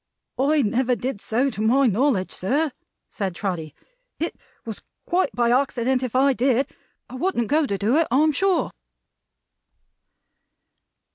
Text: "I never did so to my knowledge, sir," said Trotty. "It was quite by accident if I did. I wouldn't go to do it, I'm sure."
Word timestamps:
"I 0.39 0.63
never 0.63 0.95
did 0.95 1.21
so 1.21 1.51
to 1.51 1.61
my 1.61 1.85
knowledge, 1.85 2.31
sir," 2.31 2.71
said 3.07 3.35
Trotty. 3.35 3.75
"It 4.17 4.35
was 4.65 4.81
quite 5.05 5.29
by 5.35 5.51
accident 5.51 6.01
if 6.01 6.15
I 6.15 6.33
did. 6.33 6.67
I 7.07 7.13
wouldn't 7.13 7.49
go 7.49 7.67
to 7.67 7.77
do 7.77 7.97
it, 7.97 8.07
I'm 8.09 8.31
sure." 8.31 8.71